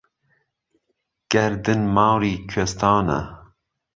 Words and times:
گهردن 1.31 1.81
ماری 1.95 2.33
کویستانە 2.49 3.19